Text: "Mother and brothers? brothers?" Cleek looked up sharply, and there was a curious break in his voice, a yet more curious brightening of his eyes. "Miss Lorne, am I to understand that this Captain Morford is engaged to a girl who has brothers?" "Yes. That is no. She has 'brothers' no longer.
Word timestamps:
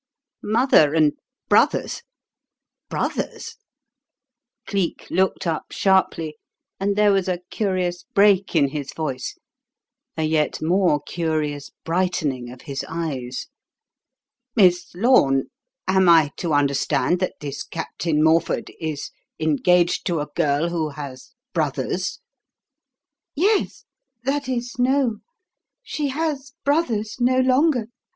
"Mother 0.41 0.95
and 0.95 1.13
brothers? 1.47 2.01
brothers?" 2.89 3.57
Cleek 4.65 5.05
looked 5.11 5.45
up 5.45 5.65
sharply, 5.69 6.37
and 6.79 6.95
there 6.95 7.11
was 7.11 7.27
a 7.27 7.41
curious 7.51 8.03
break 8.15 8.55
in 8.55 8.69
his 8.69 8.93
voice, 8.93 9.37
a 10.17 10.23
yet 10.23 10.59
more 10.59 11.01
curious 11.03 11.69
brightening 11.83 12.49
of 12.49 12.61
his 12.63 12.83
eyes. 12.89 13.45
"Miss 14.55 14.89
Lorne, 14.95 15.51
am 15.87 16.09
I 16.09 16.31
to 16.37 16.51
understand 16.51 17.19
that 17.19 17.35
this 17.39 17.61
Captain 17.63 18.23
Morford 18.23 18.71
is 18.79 19.11
engaged 19.39 20.07
to 20.07 20.19
a 20.19 20.29
girl 20.35 20.69
who 20.69 20.89
has 20.89 21.35
brothers?" 21.53 22.21
"Yes. 23.35 23.85
That 24.23 24.49
is 24.49 24.79
no. 24.79 25.19
She 25.83 26.07
has 26.07 26.53
'brothers' 26.65 27.17
no 27.21 27.37
longer. 27.39 27.85